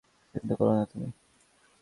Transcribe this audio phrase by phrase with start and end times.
[0.35, 1.07] চিন্তা করো না তুমি।